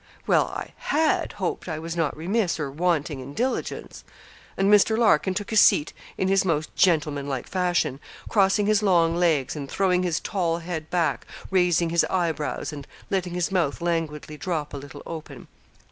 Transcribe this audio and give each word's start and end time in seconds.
'Well, 0.25 0.47
I 0.47 0.73
had 0.77 1.33
hoped 1.33 1.69
I 1.69 1.77
was 1.77 1.95
not 1.95 2.17
remiss 2.17 2.59
or 2.59 2.71
wanting 2.71 3.19
in 3.19 3.35
diligence.' 3.35 4.03
And 4.57 4.73
Mr. 4.73 4.97
Larkin 4.97 5.35
took 5.35 5.51
his 5.51 5.59
seat 5.59 5.93
in 6.17 6.27
his 6.27 6.43
most 6.43 6.75
gentlemanlike 6.75 7.45
fashion, 7.47 7.99
crossing 8.27 8.65
his 8.65 8.81
long 8.81 9.15
legs, 9.15 9.55
and 9.55 9.69
throwing 9.69 10.01
his 10.01 10.19
tall 10.19 10.57
head 10.57 10.89
back, 10.89 11.27
raising 11.51 11.91
his 11.91 12.03
eyebrows, 12.05 12.73
and 12.73 12.87
letting 13.11 13.35
his 13.35 13.51
mouth 13.51 13.79
languidly 13.79 14.37
drop 14.37 14.73
a 14.73 14.77
little 14.77 15.03
open. 15.05 15.47